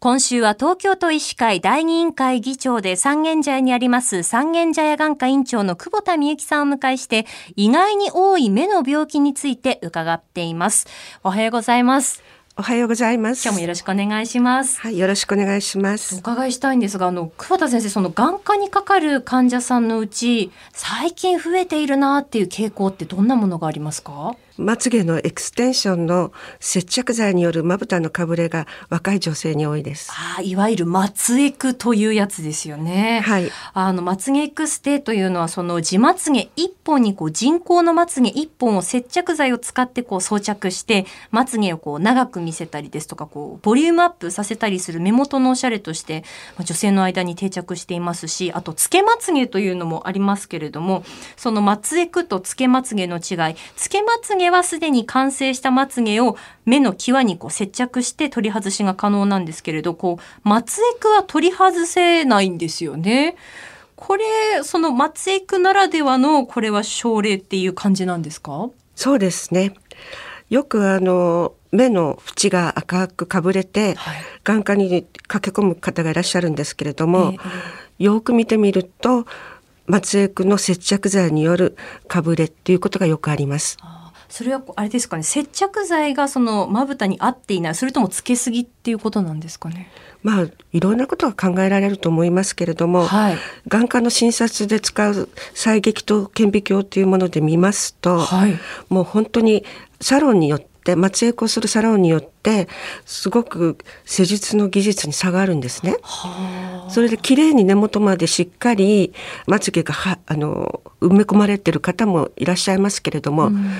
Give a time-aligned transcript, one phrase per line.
[0.00, 10.86] 今週は東京都医師会第二委員会議長で三軒茶屋にあります三軒茶屋眼科院長の久保田美幸さんをお迎えして意外に多い目の病気について伺っています。
[11.24, 12.22] おはようございます。
[12.56, 13.42] おはようございます。
[13.42, 14.80] 今日もよろしくお願いします。
[14.80, 16.16] はい、よろしくお願いしまおす。
[16.16, 24.34] 伺いしたいんですが、あの、久保田先生、その眼科にかかる患者さんのうち、最近増えているなっていう傾向ってどんなものがありますか？
[24.58, 30.10] まつげのエクステンションの接着剤によるまぶたのかぶれが若い女性に多いです。
[30.10, 33.20] ああ、いわゆる松エクというやつですよね。
[33.24, 33.50] はい。
[33.72, 46.24] あの、まつげエクステというのは、その地まつげ一本にこう人工のまつげ一本を接着剤を使ってこう装着して、まつげをこう長く見せたりですとか、こう、ボリュームアップさせたりする目元のおしゃれとして、
[46.56, 51.04] まあ女性の間に定着していますし、あと、つけまつげというのもありますけれども、
[51.36, 63.36] そのまつエクとつけまつげの違い、つけまつげはすでに完成したまつげを目の際にこう接着して取り外しが可能なんですけれど、こう、まつエクは取り外せないんですよね。
[63.96, 64.24] これ、
[64.62, 68.70] その松江区ならではの、これは症例っていう感じなんですか？
[68.94, 69.74] そうですね。
[70.50, 77.34] よくあの目の縁が赤くかぶれて、はい眼科に駆け込む方がいらっしゃるんですけれども、
[77.98, 79.26] えよく見てみると
[79.86, 83.76] 松江区の接着剤によるかぶれっていうことがよくあります。
[84.28, 89.90] それはあれですかね接着剤がそのまぶたに合っていないそれともつけすぎっていうことなんですかね？
[90.22, 93.36] まあいろんなことが考えられると思いますけれども、はい。
[93.68, 98.58] 眼科の診察で使う彩撃と顕微鏡というもので見ますと、はい。
[98.88, 99.64] もう本当に
[100.00, 102.68] サロンによって松江をするサロンによって
[103.06, 105.96] すごく施術の技術に差があるんですね。
[106.02, 109.14] はそれで綺麗に根元までしっかり
[109.46, 113.70] まつげがはあの埋め込まれてる方もいらっしゃいますけれども、うん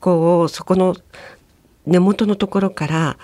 [0.00, 0.96] 結構そこの
[1.84, 3.18] 根元のところから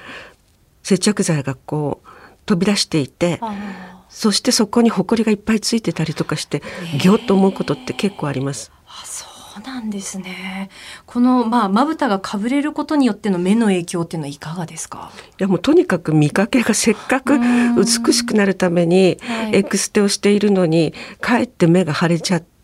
[0.82, 2.08] 接着剤がこう
[2.44, 6.62] 飛び出していてあそしてそこにホコリがいっぱいついてたりとかして
[7.00, 8.70] ギョッと思うことって結構あります。
[8.86, 9.24] あそ
[9.58, 10.68] うなんですね。
[11.06, 15.10] このまあまぶたがかぶれることによっての目の影響っていうのはいかがですか？
[15.38, 17.74] いやもうとにかく見かけがせっかくうん。
[17.76, 19.56] 美しくなるためにはい。
[19.56, 22.55] エクステをしているのにかえって目が腫れちゃって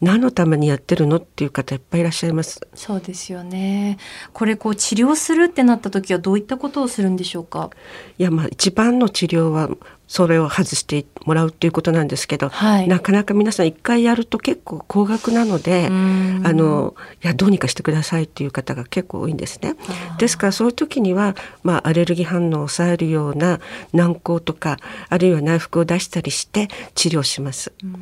[0.00, 2.60] 何のためにやってるのっていう方いっぱいいらっしゃいます。
[2.74, 3.98] そうですよね
[4.32, 7.70] これこう治療するってなった時はどういったことをするんでしょうか？
[8.18, 9.70] いやまあ一番の治療は
[10.08, 12.88] それを外してもらうっていうことなんですけど、はい。
[12.88, 16.42] なかなか皆さん一回やると結構高額なので、うん。
[16.44, 19.74] あのいやどうにかしてくださいっていう方が結構多いんですね。
[20.18, 21.34] ですからそういう時には、
[21.64, 23.60] まあ、アレルギー反応を抑えるような
[23.92, 24.76] 軟膏とか
[25.08, 27.72] あるいは内服を出したりして治療します。
[27.82, 27.92] うん。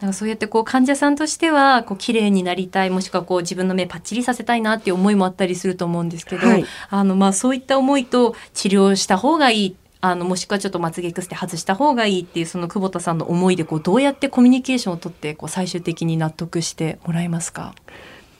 [0.00, 6.64] なんかそうやってこう患者さんとしてはこう綺麗になりたいもしくはこう自分の目パッチリさせたいなっていう思いもあったりすると思うんですけど、はい。
[6.90, 17.74] あのまあそういった思いと治療した方がいいあのもしくはちょっとまつげエクステ外した方がいいっていうその久保田さんの思いでこうどうやってコミュニケーションをとってこう最終的に納得してもらえますか？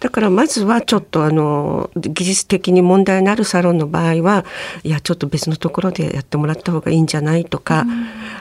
[0.04, 4.44] だからまずはちょっとあの技術的に問題のあるサロンの場合は
[4.82, 7.86] いやちょっと別のところでやってもらった方がいいんじゃないとか、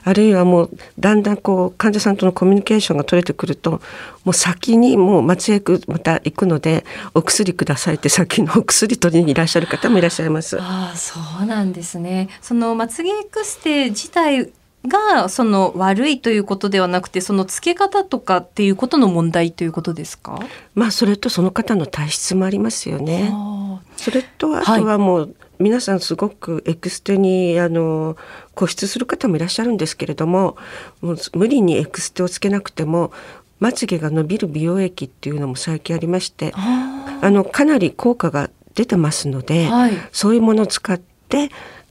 [0.03, 0.69] あるいはもう
[1.00, 3.79] だんだんこう患者さんとのコミュニケーションが取れてくると
[4.25, 10.59] もう先にもう松江区また行くのでお薬くださいって先のお薬取りにいらっしゃる方もいらっしゃいます。
[10.59, 12.28] ああそうなんですね。
[12.41, 14.52] そのまつげエクステ自体
[14.88, 20.40] がその悪いということではなくてその付け方とかっていうことの問題ということですか、
[20.76, 23.30] まあそれとその方の体質もありますよね。
[23.34, 23.80] あ。
[23.96, 28.18] それとあはいとはもう、皆さんすごくエクステにあの
[28.56, 30.58] 固執する方もいらっしゃるんですけれども
[31.00, 33.14] もう無理にエクステをつけなくても
[33.60, 39.92] まつげが伸びる美容液っていうのも最近ありましてあのかなり効果が出てますので、はい。
[40.12, 41.12] そういうものを使って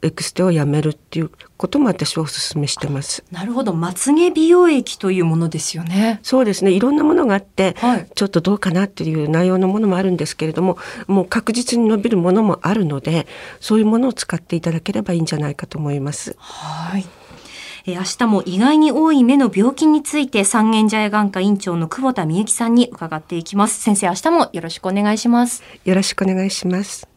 [0.03, 3.25] エクステをやめるっていうことも私はお勧めしてます。
[3.31, 6.19] なるほどまつげ美容液というものですよね。
[6.23, 10.77] そうですねいろんなものがあって、はいちょっとどうかなっていう内容のものもあるんですけれども
[11.07, 13.27] もう確実に伸びるものもあるので
[13.61, 16.37] そういうものを使っていただければいいんじゃないかと思います。
[16.39, 17.07] はい。
[17.87, 23.81] えー明日も意外に多い目の病気について三軒茶屋眼科院長の久保田美幸さんに伺っていきます。
[23.81, 25.63] 先生明日もよろしくお願いします。
[25.85, 27.12] よろしくお願いします。